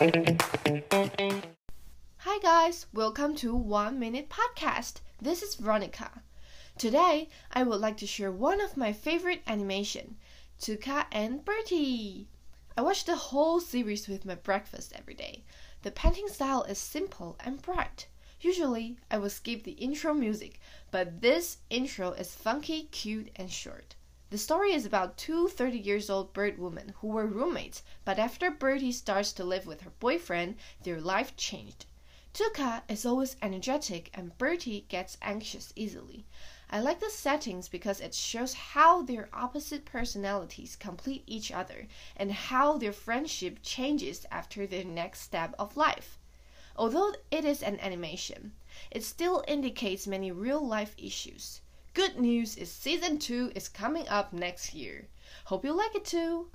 [0.00, 1.12] Hi
[2.42, 5.02] guys, welcome to One Minute Podcast.
[5.20, 6.22] This is Veronica.
[6.78, 10.16] Today, I would like to share one of my favorite animation,
[10.58, 12.28] Tuca and Bertie.
[12.78, 15.44] I watch the whole series with my breakfast every day.
[15.82, 18.06] The painting style is simple and bright.
[18.40, 20.60] Usually, I will skip the intro music,
[20.90, 23.96] but this intro is funky, cute, and short.
[24.30, 28.48] The story is about two 30 years old bird women who were roommates, but after
[28.48, 31.86] Bertie starts to live with her boyfriend, their life changed.
[32.32, 36.26] Tuca is always energetic and Bertie gets anxious easily.
[36.70, 42.30] I like the settings because it shows how their opposite personalities complete each other and
[42.30, 46.20] how their friendship changes after their next step of life.
[46.76, 48.52] Although it is an animation,
[48.92, 51.62] it still indicates many real life issues.
[51.92, 55.08] Good news is season 2 is coming up next year.
[55.46, 56.46] Hope you like it too.